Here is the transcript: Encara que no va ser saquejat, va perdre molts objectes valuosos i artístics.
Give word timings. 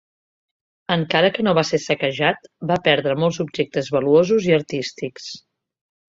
Encara 0.93 1.27
que 1.33 1.43
no 1.47 1.51
va 1.57 1.63
ser 1.71 1.79
saquejat, 1.83 2.49
va 2.71 2.77
perdre 2.87 3.17
molts 3.23 3.39
objectes 3.43 3.91
valuosos 3.97 4.47
i 4.53 4.55
artístics. 4.57 5.29